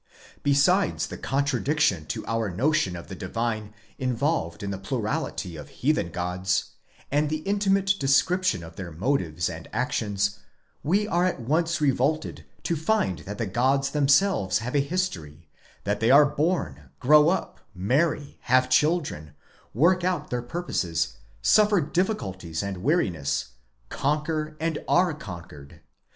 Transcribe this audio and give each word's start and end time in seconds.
Besides 0.41 1.05
the 1.05 1.17
contradiction 1.19 2.07
to 2.07 2.25
our 2.25 2.49
notion 2.49 2.95
of 2.95 3.07
the 3.07 3.13
divine 3.13 3.71
involved 3.99 4.63
in 4.63 4.71
the 4.71 4.79
plurality 4.79 5.55
of 5.55 5.69
heathen 5.69 6.09
gods, 6.09 6.71
and 7.11 7.29
the 7.29 7.41
intimate 7.43 7.99
description 7.99 8.63
of 8.63 8.77
their 8.77 8.91
motives 8.91 9.47
and 9.47 9.69
actions, 9.71 10.39
we 10.81 11.07
are 11.07 11.25
at 11.27 11.39
once 11.39 11.79
revolted 11.79 12.45
to 12.63 12.75
find 12.75 13.19
that 13.29 13.37
the 13.37 13.45
gods 13.45 13.91
themselves 13.91 14.57
have 14.57 14.73
a 14.75 14.79
history; 14.79 15.47
that 15.83 15.99
they 15.99 16.09
are 16.09 16.25
born, 16.25 16.89
grow 16.99 17.29
up, 17.29 17.59
marry, 17.75 18.39
have 18.45 18.71
children, 18.71 19.33
work 19.71 20.03
out 20.03 20.31
their 20.31 20.41
purposes, 20.41 21.17
suffer 21.43 21.79
difficulties 21.79 22.63
and 22.63 22.77
weariness, 22.77 23.49
conquer 23.91 24.57
and 24.59 24.79
are 24.87 25.13
conquered. 25.13 25.81